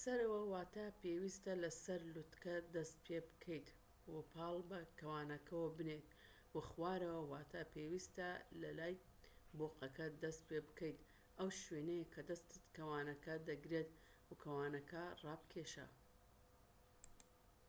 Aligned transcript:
سەرەوە 0.00 0.40
واتا 0.52 0.86
پێویستە 1.00 1.52
لە 1.62 1.70
سەر 1.82 2.00
لووتکە 2.12 2.56
دەست 2.76 2.96
پێبکەیت 3.06 3.68
و 4.12 4.14
پاڵ 4.32 4.56
بە 4.70 4.80
کەوانەکەوە 4.98 5.68
بنێت، 5.78 6.08
و 6.54 6.58
خوارەوە 6.68 7.22
واتا 7.32 7.62
پێویستە 7.74 8.30
لە 8.60 8.70
لای 8.78 8.96
بۆقەکە 9.58 10.06
دەست 10.22 10.42
پێبکەیت 10.50 11.00
ئەو 11.38 11.48
شوێنەیە 11.60 12.06
کە 12.14 12.20
دەستت 12.30 12.62
کەوانەکە 12.76 13.34
دەگرێت 13.48 13.90
و 14.28 14.30
کەوانەکە 14.42 15.04
ڕابکێشە 15.24 15.86